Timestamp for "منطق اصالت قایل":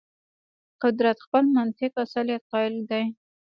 1.57-2.75